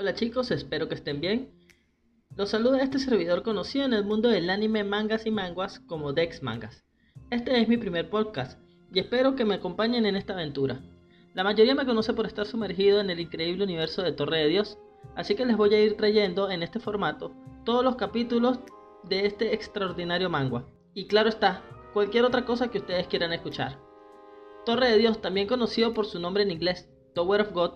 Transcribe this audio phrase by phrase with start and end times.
[0.00, 1.50] Hola chicos, espero que estén bien.
[2.36, 6.40] Los saluda este servidor conocido en el mundo del anime, mangas y manguas como Dex
[6.40, 6.84] Mangas.
[7.32, 8.60] Este es mi primer podcast
[8.92, 10.80] y espero que me acompañen en esta aventura.
[11.34, 14.78] La mayoría me conoce por estar sumergido en el increíble universo de Torre de Dios,
[15.16, 18.60] así que les voy a ir trayendo en este formato todos los capítulos
[19.02, 20.64] de este extraordinario manga.
[20.94, 23.80] Y claro está, cualquier otra cosa que ustedes quieran escuchar.
[24.64, 27.72] Torre de Dios, también conocido por su nombre en inglés, Tower of God,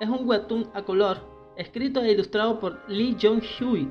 [0.00, 3.90] es un webtoon a color escrito e ilustrado por Lee Jong-hui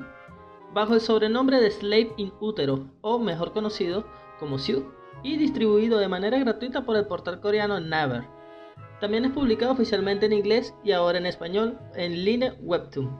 [0.73, 4.05] bajo el sobrenombre de Slave in Utero, o mejor conocido
[4.39, 4.91] como Siu,
[5.23, 8.25] y distribuido de manera gratuita por el portal coreano Naver.
[8.99, 13.17] También es publicado oficialmente en inglés y ahora en español en Line Webtoon.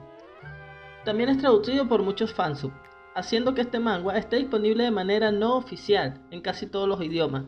[1.04, 2.72] También es traducido por muchos fansub,
[3.14, 7.44] haciendo que este manga esté disponible de manera no oficial en casi todos los idiomas.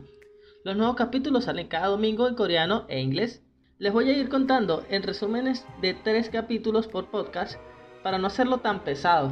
[0.63, 3.43] Los nuevos capítulos salen cada domingo en coreano e inglés.
[3.79, 7.57] Les voy a ir contando en resúmenes de tres capítulos por podcast
[8.03, 9.31] para no hacerlo tan pesado,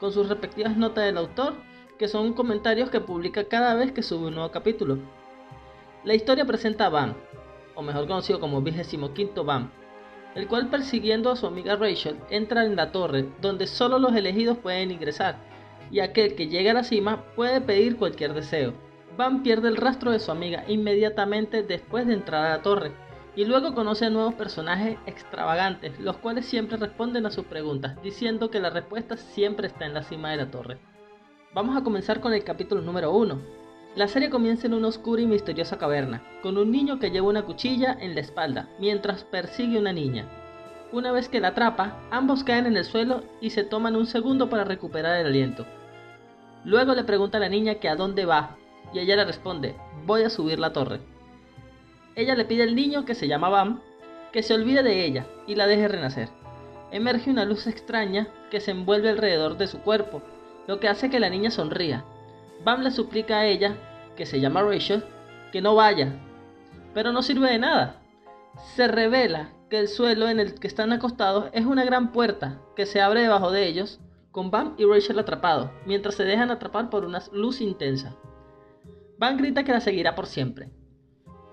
[0.00, 1.56] con sus respectivas notas del autor,
[1.98, 4.96] que son comentarios que publica cada vez que sube un nuevo capítulo.
[6.04, 7.14] La historia presenta a Bam,
[7.74, 9.70] o mejor conocido como 25 Bam,
[10.36, 14.56] el cual persiguiendo a su amiga Rachel entra en la torre donde solo los elegidos
[14.56, 15.36] pueden ingresar,
[15.90, 18.72] y aquel que llega a la cima puede pedir cualquier deseo.
[19.18, 22.92] Bam pierde el rastro de su amiga inmediatamente después de entrar a la torre,
[23.34, 28.50] y luego conoce a nuevos personajes extravagantes, los cuales siempre responden a sus preguntas, diciendo
[28.50, 30.78] que la respuesta siempre está en la cima de la torre.
[31.54, 33.40] Vamos a comenzar con el capítulo número 1.
[33.96, 37.44] La serie comienza en una oscura y misteriosa caverna, con un niño que lleva una
[37.44, 40.26] cuchilla en la espalda, mientras persigue una niña.
[40.92, 44.50] Una vez que la atrapa, ambos caen en el suelo y se toman un segundo
[44.50, 45.66] para recuperar el aliento.
[46.64, 48.56] Luego le pregunta a la niña que a dónde va,
[48.92, 49.74] y ella le responde,
[50.06, 51.11] voy a subir la torre.
[52.14, 53.80] Ella le pide al niño, que se llama Bam,
[54.32, 56.28] que se olvide de ella y la deje renacer.
[56.90, 60.22] Emerge una luz extraña que se envuelve alrededor de su cuerpo,
[60.66, 62.04] lo que hace que la niña sonría.
[62.64, 63.76] Bam le suplica a ella,
[64.16, 65.04] que se llama Rachel,
[65.52, 66.12] que no vaya,
[66.94, 67.96] pero no sirve de nada.
[68.74, 72.84] Se revela que el suelo en el que están acostados es una gran puerta que
[72.84, 74.00] se abre debajo de ellos,
[74.30, 78.14] con Bam y Rachel atrapados, mientras se dejan atrapar por una luz intensa.
[79.18, 80.70] Bam grita que la seguirá por siempre,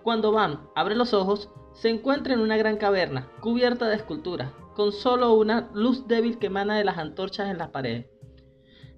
[0.03, 4.91] cuando Van abre los ojos, se encuentra en una gran caverna, cubierta de esculturas, con
[4.91, 8.07] solo una luz débil que emana de las antorchas en las paredes.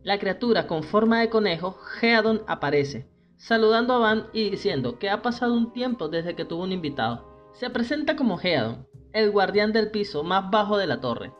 [0.04, 3.08] La criatura con forma de conejo, Headon, aparece,
[3.38, 7.50] saludando a Van y diciendo que ha pasado un tiempo desde que tuvo un invitado.
[7.54, 11.34] Se presenta como Headon, el guardián del piso más bajo de la torre.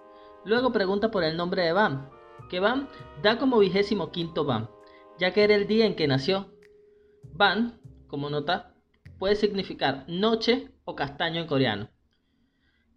[0.46, 2.10] Luego pregunta por el nombre de Van,
[2.50, 2.88] que Van
[3.24, 4.70] da como vigésimo quinto Van,
[5.18, 6.52] ya que era el día en que nació.
[7.34, 8.71] Van, como nota,
[9.22, 11.90] puede significar noche o castaño en coreano.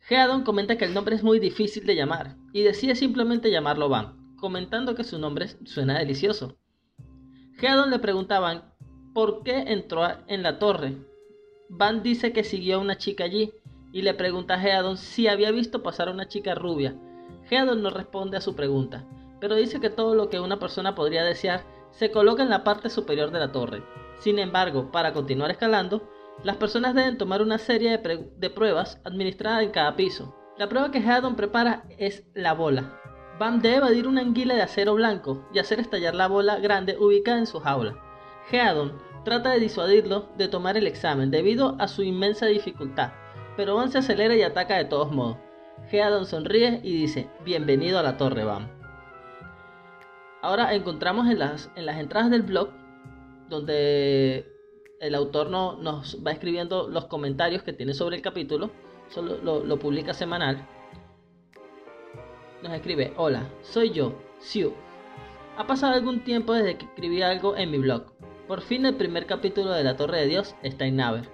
[0.09, 4.35] Headon comenta que el nombre es muy difícil de llamar y decide simplemente llamarlo Van,
[4.39, 6.57] comentando que su nombre suena delicioso.
[7.61, 8.73] Headon le preguntaban
[9.13, 10.97] por qué entró en la torre.
[11.69, 13.53] Van dice que siguió a una chica allí
[13.93, 16.97] y le pregunta a Headon si había visto pasar a una chica rubia.
[17.51, 19.07] Headon no responde a su pregunta,
[19.43, 22.89] pero dice que todo lo que una persona podría desear se coloca en la parte
[22.89, 23.83] superior de la torre.
[24.21, 29.71] Sin embargo, para continuar escalando, las personas deben tomar una serie de, pruebas administradas en
[29.71, 30.35] cada piso.
[30.59, 33.01] La prueba que Headon prepara es la bola.
[33.39, 37.39] Bam debe evadir una anguila de acero blanco y hacer estallar la bola grande ubicada
[37.39, 37.95] en su jaula.
[38.51, 43.13] Headon trata de disuadirlo de tomar el examen debido a su inmensa dificultad,
[43.57, 45.39] pero Bam se acelera y ataca de todos modos.
[45.91, 48.69] Headon sonríe y dice, bienvenido a la torre Bam.
[50.43, 52.69] Ahora encontramos en las, en las entradas del blog
[53.49, 54.54] donde
[55.05, 58.71] el autor no, nos va escribiendo los comentarios que tiene sobre el capítulo,
[59.09, 60.67] solo lo, publica semanal.
[62.63, 64.73] Nos escribe, hola, soy yo, Siu.
[65.59, 68.15] Ha pasado algún tiempo desde que escribí algo en mi blog.
[68.49, 71.29] Por fin el primer capítulo de La Torre de Dios está en Naver.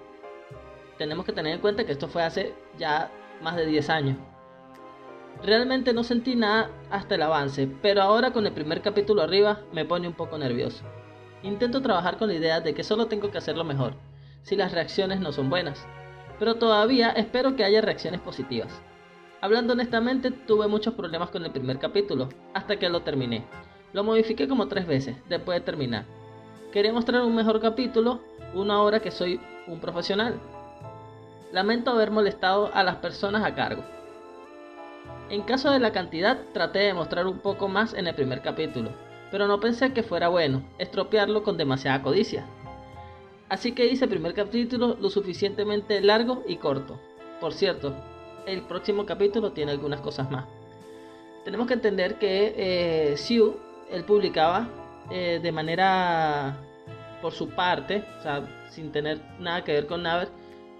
[0.97, 3.09] Tenemos que tener en cuenta que esto fue hace ya
[3.41, 4.17] más de 10 años.
[5.43, 9.85] Realmente no sentí nada hasta el avance, pero ahora con el primer capítulo arriba me
[9.85, 10.83] pone un poco nervioso.
[11.43, 13.95] Intento trabajar con la idea de que solo tengo que hacerlo mejor,
[14.43, 15.87] si las reacciones no son buenas,
[16.37, 18.81] pero todavía espero que haya reacciones positivas.
[19.41, 23.43] Hablando honestamente, tuve muchos problemas con el primer capítulo, hasta que lo terminé.
[23.91, 26.05] Lo modifiqué como tres veces, después de terminar.
[26.71, 28.21] Quería mostrar un mejor capítulo,
[28.53, 30.39] una hora que soy un profesional.
[31.51, 33.83] Lamento haber molestado a las personas a cargo.
[35.29, 38.91] En caso de la cantidad, traté de mostrar un poco más en el primer capítulo,
[39.31, 42.45] pero no pensé que fuera bueno estropearlo con demasiada codicia.
[43.49, 46.99] Así que hice el primer capítulo lo suficientemente largo y corto.
[47.39, 47.93] Por cierto,
[48.45, 50.45] el próximo capítulo tiene algunas cosas más.
[51.43, 53.57] Tenemos que entender que eh, Siu,
[53.89, 54.69] él publicaba
[55.09, 56.57] eh, de manera
[57.21, 60.29] por su parte, o sea, sin tener nada que ver con Naver,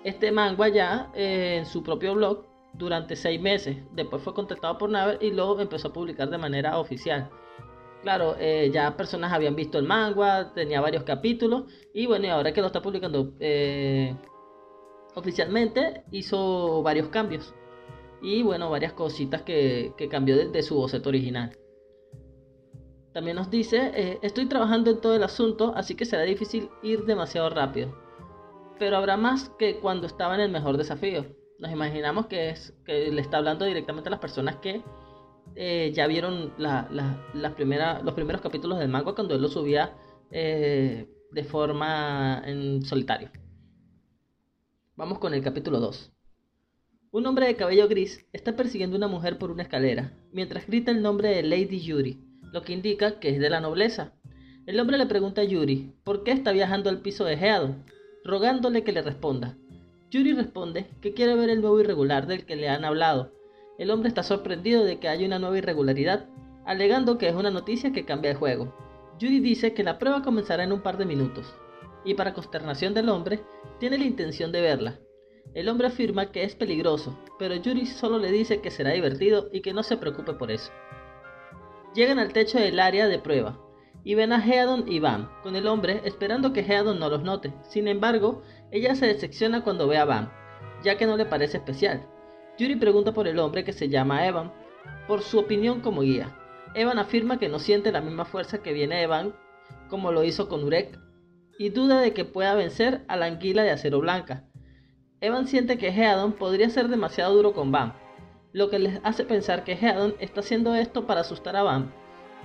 [0.04, 3.78] este manga ya eh, en su propio blog durante seis meses.
[3.92, 7.30] Después fue contactado por Naver y luego empezó a publicar de manera oficial.
[8.02, 12.52] Claro, eh, ya personas habían visto el manga, tenía varios capítulos y bueno, y ahora
[12.52, 14.16] que lo está publicando eh,
[15.14, 17.54] oficialmente hizo varios cambios
[18.22, 21.56] y bueno, varias cositas que, cambió de, su boceto original.
[23.14, 27.06] También nos dice, eh, estoy trabajando en todo el asunto, así que será difícil ir
[27.06, 27.94] demasiado rápido.
[28.80, 31.26] Pero habrá más que cuando estaba en el mejor desafío.
[31.60, 34.82] Nos imaginamos que, es, que le está hablando directamente a las personas que
[35.56, 36.88] eh, ya vieron la,
[37.34, 39.94] los primeros capítulos del manga cuando él lo subía
[40.32, 43.30] eh, de forma en solitario.
[44.96, 46.12] Vamos con el capítulo 2.
[47.12, 50.92] Un hombre de cabello gris está persiguiendo a una mujer por una escalera, mientras grita
[50.92, 52.22] el nombre de Lady Yuri,
[52.54, 54.14] lo que indica que es de la nobleza.
[54.66, 57.76] El hombre le pregunta a Yuri por qué está viajando al piso de Heado,
[58.24, 59.58] rogándole que le responda.
[60.10, 63.34] Yuri responde que quiere ver el nuevo irregular del que le han hablado,
[63.82, 66.28] el hombre está sorprendido de que haya una nueva irregularidad,
[66.68, 68.76] alegando que es una noticia que cambia el juego.
[69.20, 71.52] Judy dice que la prueba comenzará en un par de minutos,
[72.06, 73.42] y para consternación del hombre,
[73.80, 75.00] tiene la intención de verla.
[75.56, 79.62] El hombre afirma que es peligroso, pero Yuri solo le dice que será divertido y
[79.62, 80.72] que no se preocupe por eso.
[81.96, 83.60] Llegan al techo del área de prueba
[84.04, 87.52] y ven a Headon y Bam con el hombre esperando que Headon no los note.
[87.64, 90.32] Sin embargo, ella se decepciona cuando ve a Bam,
[90.84, 92.08] ya que no le parece especial.
[92.62, 94.54] Yuri pregunta por el hombre que se llama Evan,
[95.08, 96.38] por su opinión como guía.
[96.76, 99.34] Evan afirma que no siente la misma fuerza que viene Evan
[99.90, 101.00] como lo hizo con Urek,
[101.58, 104.44] y duda de que pueda vencer a la anguila de acero blanca.
[105.22, 107.94] Evan siente que Headon podría ser demasiado duro con Bam,
[108.54, 111.92] lo que les hace pensar que Headon está haciendo esto para asustar a Bam,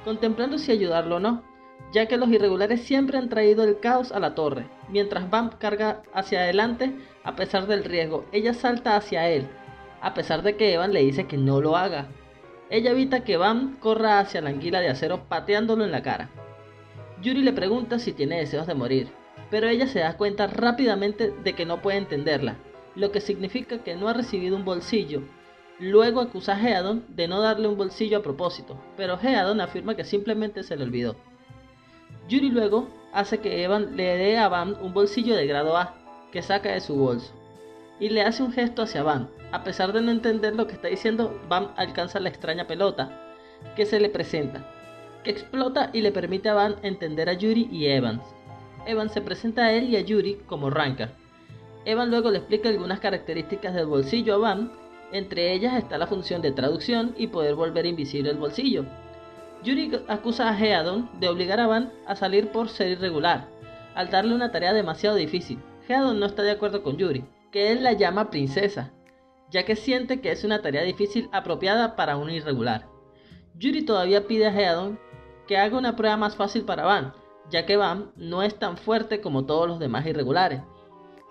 [0.03, 1.45] contemplando si ayudarlo o no,
[1.93, 4.67] ya que los irregulares siempre han traído el caos a la torre.
[4.89, 9.47] Mientras Bam carga hacia adelante, a pesar del riesgo, ella salta hacia él,
[10.01, 12.09] a pesar de que Evan le dice que no lo haga.
[12.71, 16.31] Ella evita que Van corra hacia la anguila de acero pateándolo en la cara.
[17.23, 19.09] Yuri le pregunta si tiene deseos de morir,
[19.51, 22.57] pero ella se da cuenta rápidamente de que no puede entenderla,
[22.95, 25.23] lo que significa que no ha recibido un bolsillo.
[25.79, 30.05] Luego acusa a Headon de no darle un bolsillo a propósito, pero Headon afirma que
[30.05, 31.17] simplemente se le olvidó.
[32.29, 35.95] Yuri luego hace que Evan le dé a Van un bolsillo de grado A,
[36.33, 37.33] que saca de su bolso,
[37.99, 40.89] y le hace un gesto hacia Van, a pesar de no entender lo que está
[40.89, 43.35] diciendo, Van alcanza la extraña pelota
[43.75, 44.67] que se le presenta,
[45.25, 48.23] que explota y le permite a Van entender a Yuri y Evans.
[48.87, 51.11] Evans se presenta a él y a Yuri como Ranka.
[51.85, 54.73] Evan luego le explica algunas características del bolsillo a Van,
[55.13, 58.85] entre ellas está la función de traducción y poder volver invisible el bolsillo.
[59.63, 63.49] Yuri acusa a Headon de obligar a Van a salir por ser irregular,
[63.95, 65.59] al darle una tarea demasiado difícil.
[65.89, 68.93] Headon no está de acuerdo con Yuri, que él la llama princesa,
[69.51, 72.89] ya que siente que es una tarea difícil apropiada para un irregular.
[73.55, 74.99] Yuri todavía pide a Headon
[75.47, 77.13] que haga una prueba más fácil para Van,
[77.51, 80.63] ya que Van no es tan fuerte como todos los demás irregulares.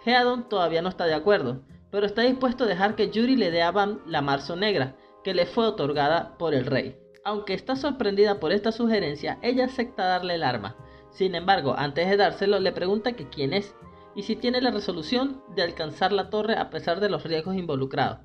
[0.06, 3.62] Headon todavía no está de acuerdo, pero está dispuesto a dejar que Yuri le dé
[3.62, 6.98] a Van la marzo negra, que le fue otorgada por el rey.
[7.24, 10.76] Aunque está sorprendida por esta sugerencia, ella acepta darle el arma.
[11.10, 13.76] Sin embargo, antes de dárselo, le pregunta que quién es
[14.16, 18.20] y si tiene la resolución de alcanzar la torre a pesar de los riesgos involucrados.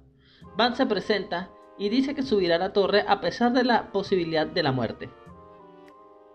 [0.57, 4.47] Van se presenta y dice que subirá a la torre a pesar de la posibilidad
[4.47, 5.11] de la muerte.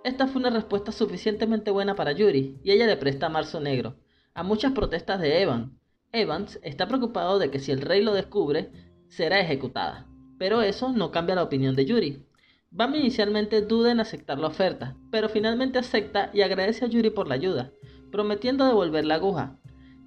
[0.04, 3.96] Esta fue una respuesta suficientemente buena para Yuri y ella le presta marzo negro,
[4.34, 5.80] a muchas protestas de Evan.
[6.12, 8.72] Evans está preocupado de que si el rey lo descubre,
[9.08, 10.08] será ejecutada,
[10.38, 12.26] pero eso no cambia la opinión de Yuri.
[12.70, 17.28] Van inicialmente duda en aceptar la oferta, pero finalmente acepta y agradece a Yuri por
[17.28, 17.72] la ayuda,
[18.16, 19.58] prometiendo devolver la aguja.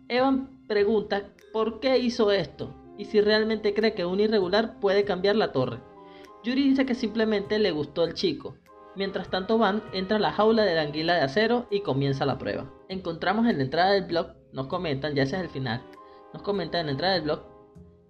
[0.09, 5.37] Evan pregunta por qué hizo esto y si realmente cree que un irregular puede cambiar
[5.37, 5.81] la torre.
[6.43, 8.57] Yuri dice que simplemente le gustó el chico.
[8.97, 12.39] Mientras tanto Van entra a la jaula de la anguila de acero y comienza la
[12.39, 12.73] prueba.
[12.89, 15.83] Encontramos en la entrada del blog, nos comentan, ya ese es el final,
[16.33, 17.43] nos comentan en la entrada del blog,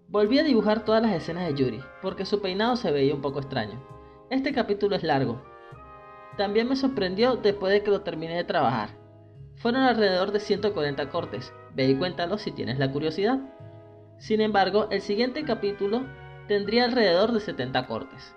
[0.06, 3.40] volví a dibujar todas las escenas de Yuri, porque su peinado se veía un poco
[3.40, 3.84] extraño.
[4.30, 5.42] Este capítulo es largo.
[6.36, 8.97] También me sorprendió después de que lo terminé de trabajar.
[9.58, 13.40] Fueron alrededor de 140 cortes, ve y cuéntalo si tienes la curiosidad.
[14.18, 16.06] Sin embargo, el siguiente capítulo
[16.46, 18.34] tendría alrededor de 70 cortes.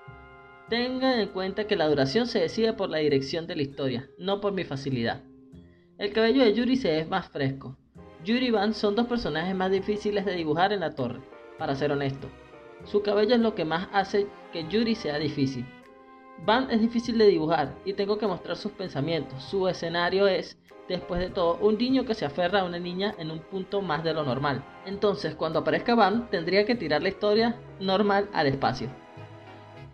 [0.68, 4.42] Tengan en cuenta que la duración se decide por la dirección de la historia, no
[4.42, 5.22] por mi facilidad.
[5.98, 7.78] El cabello de Yuri se es más fresco.
[8.24, 11.22] Yuri y Van son dos personajes más difíciles de dibujar en la torre,
[11.58, 12.30] para ser honesto.
[12.86, 15.66] Su cabello es lo que más hace que Yuri sea difícil.
[16.46, 19.44] Van es difícil de dibujar y tengo que mostrar sus pensamientos.
[19.44, 20.58] Su escenario es,
[20.92, 24.04] después de todo, un niño que se aferra a una niña en un punto más
[24.04, 24.64] de lo normal.
[24.86, 28.90] Entonces, cuando aparezca Van, tendría que tirar la historia normal al espacio.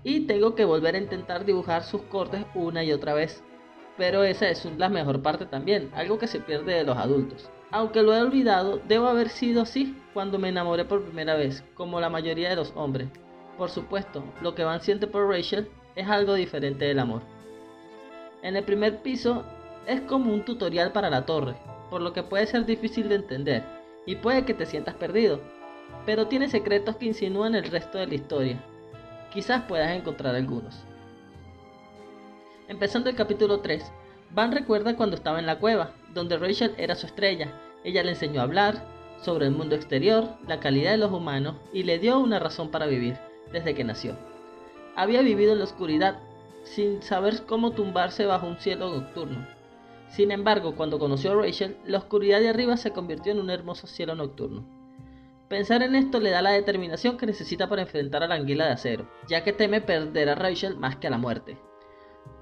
[0.03, 3.43] Y tengo que volver a intentar dibujar sus cortes una y otra vez.
[3.97, 7.49] Pero esa es la mejor parte también, algo que se pierde de los adultos.
[7.71, 11.99] Aunque lo he olvidado, debo haber sido así cuando me enamoré por primera vez, como
[11.99, 13.09] la mayoría de los hombres.
[13.57, 17.21] Por supuesto, lo que Van siente por Rachel es algo diferente del amor.
[18.43, 19.43] En el primer piso
[19.87, 21.55] es como un tutorial para la torre,
[21.89, 23.63] por lo que puede ser difícil de entender
[24.05, 25.39] y puede que te sientas perdido,
[26.05, 28.63] pero tiene secretos que insinúan el resto de la historia.
[29.33, 30.75] Quizás puedas encontrar algunos.
[32.67, 33.91] Empezando el capítulo 3,
[34.31, 37.53] Van recuerda cuando estaba en la cueva, donde Rachel era su estrella.
[37.83, 38.83] Ella le enseñó a hablar
[39.21, 42.87] sobre el mundo exterior, la calidad de los humanos y le dio una razón para
[42.87, 43.17] vivir
[43.53, 44.17] desde que nació.
[44.95, 46.19] Había vivido en la oscuridad,
[46.63, 49.56] sin saber cómo tumbarse bajo un cielo nocturno.
[50.09, 53.87] Sin embargo, cuando conoció a Rachel, la oscuridad de arriba se convirtió en un hermoso
[53.87, 54.65] cielo nocturno.
[55.49, 58.73] Pensar en esto le da la determinación que necesita para enfrentar a la anguila de
[58.73, 61.57] acero, ya que teme perder a Rachel más que a la muerte.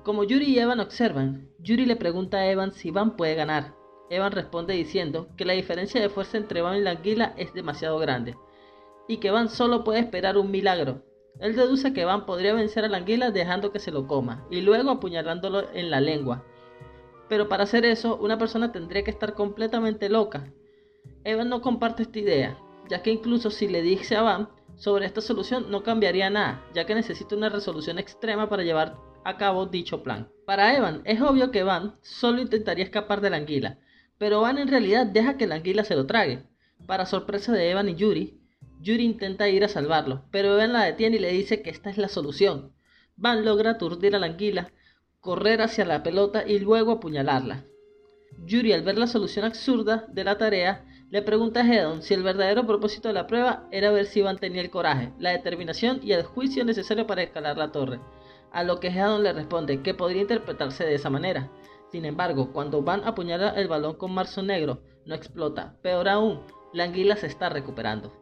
[0.03, 3.75] Como Yuri y Evan observan, Yuri le pregunta a Evan si Van puede ganar.
[4.09, 7.97] Evan responde diciendo que la diferencia de fuerza entre Van y la anguila es demasiado
[7.97, 8.35] grande,
[9.07, 11.03] y que Van solo puede esperar un milagro.
[11.39, 14.61] Él deduce que Van podría vencer a la anguila dejando que se lo coma, y
[14.61, 16.43] luego apuñalándolo en la lengua.
[17.29, 20.51] Pero para hacer eso, una persona tendría que estar completamente loca.
[21.23, 22.57] Evan no comparte esta idea,
[22.89, 26.85] ya que incluso si le dice a Van sobre esta solución no cambiaría nada, ya
[26.85, 30.29] que necesita una resolución extrema para llevar a cabo dicho plan.
[30.45, 33.79] Para Evan es obvio que Van solo intentaría escapar de la anguila,
[34.17, 36.43] pero Van en realidad deja que la anguila se lo trague.
[36.85, 38.39] Para sorpresa de Evan y Yuri,
[38.81, 41.97] Yuri intenta ir a salvarlo, pero Evan la detiene y le dice que esta es
[41.97, 42.73] la solución.
[43.15, 44.71] Van logra aturdir a la anguila,
[45.25, 47.65] correr hacia la pelota y luego apuñalarla.
[48.45, 52.23] Yuri, al ver la solución absurda de la tarea, le pregunta a Hedon si el
[52.23, 56.13] verdadero propósito de la prueba era ver si Van tenía el coraje, la determinación y
[56.13, 57.99] el juicio necesario para escalar la torre
[58.55, 61.51] a lo que Hedon le responde que podría interpretarse de esa manera.
[61.91, 65.75] Sin embargo, cuando Van apuñala el balón con marzo negro, no explota.
[65.81, 66.39] Peor aún,
[66.71, 68.13] la anguila se está recuperando.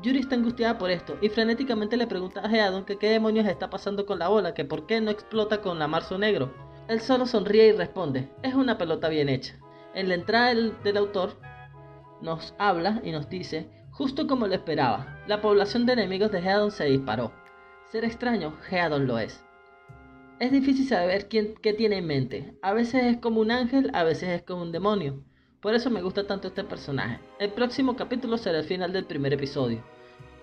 [0.00, 3.68] Yuri está angustiada por esto y frenéticamente le pregunta a Headon que qué demonios está
[3.68, 6.52] pasando con la bola, que por qué no explota con la marzo negro.
[6.88, 9.54] Él solo sonríe y responde, es una pelota bien hecha.
[9.94, 11.36] En la entrada del, autor
[12.22, 16.70] nos habla y nos dice, justo como lo esperaba, la población de enemigos de Headon
[16.70, 17.32] se disparó.
[17.90, 19.44] Ser extraño, Headon lo es.
[20.40, 22.58] Es difícil saber quién, qué tiene en mente.
[22.62, 25.22] A veces es como un ángel, a veces es como un demonio.
[25.62, 27.20] Por eso me gusta tanto este personaje.
[27.38, 29.80] El próximo capítulo será el final del primer episodio,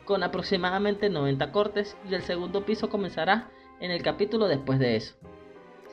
[0.05, 3.49] con aproximadamente 90 cortes y el segundo piso comenzará
[3.81, 5.15] en el capítulo después de eso.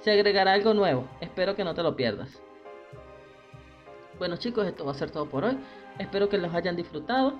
[0.02, 2.40] Se agregará algo nuevo, espero que no te lo pierdas.
[4.20, 5.58] Bueno chicos, esto va a ser todo por hoy.
[5.98, 7.34] Espero que los hayan disfrutado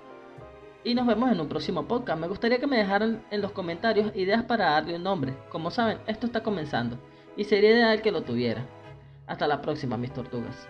[0.83, 2.19] y nos vemos en un próximo podcast.
[2.19, 5.35] Me gustaría que me dejaran en los comentarios ideas para darle un nombre.
[5.51, 6.99] Como saben, esto está comenzando
[7.37, 8.67] y sería ideal que lo tuviera.
[9.29, 10.69] Hasta la próxima, mis tortugas.